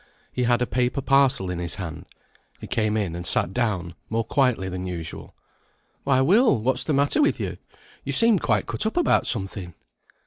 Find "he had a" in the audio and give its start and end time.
0.33-0.65